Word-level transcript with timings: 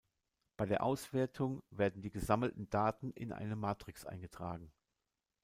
Bei 0.57 0.65
der 0.65 0.81
Auswertung 0.81 1.61
werden 1.69 2.01
die 2.01 2.09
gesammelten 2.09 2.67
Daten 2.71 3.11
in 3.11 3.31
eine 3.31 3.55
Matrix 3.55 4.03
eingetragen. 4.03 4.71